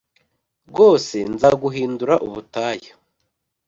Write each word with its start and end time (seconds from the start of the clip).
Rwose 0.69 1.17
nzaguhindura 1.33 2.15
ubutayu 2.27 2.93